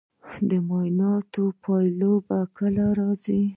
[0.49, 2.11] د معایناتو پایله
[2.57, 3.41] کله راځي؟